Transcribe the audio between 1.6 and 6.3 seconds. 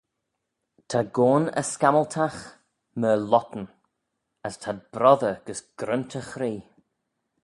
y scammyltagh myr lhottyn, as t'ad broddey gys grunt y